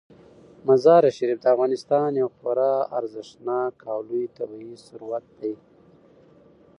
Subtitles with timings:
[0.67, 5.53] مزارشریف د افغانستان یو خورا ارزښتناک او لوی طبعي ثروت دی.